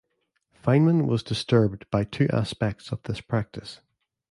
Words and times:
Feynman 0.63 1.05
was 1.05 1.21
disturbed 1.21 1.85
by 1.91 2.03
two 2.05 2.27
aspects 2.33 2.91
of 2.91 3.03
this 3.03 3.21
practice. 3.21 3.81